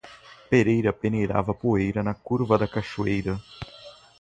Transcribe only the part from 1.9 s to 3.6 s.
na curva da cachoeira.